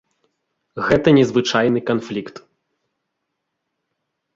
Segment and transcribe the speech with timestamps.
[0.87, 2.35] Гэта не звычайны канфлікт.